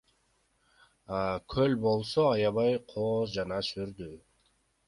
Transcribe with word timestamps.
Көл 1.55 1.77
болсо 1.85 2.25
аябай 2.31 2.81
кооз 2.95 3.37
жана 3.39 3.63
сүрдүү. 3.73 4.15